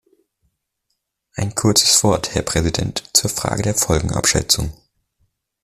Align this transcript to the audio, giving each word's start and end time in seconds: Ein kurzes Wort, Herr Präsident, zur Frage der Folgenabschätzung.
Ein 1.35 1.53
kurzes 1.53 2.03
Wort, 2.03 2.33
Herr 2.33 2.41
Präsident, 2.41 3.03
zur 3.13 3.29
Frage 3.29 3.61
der 3.61 3.75
Folgenabschätzung. 3.75 4.73